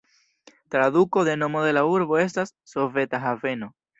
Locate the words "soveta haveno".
2.73-3.71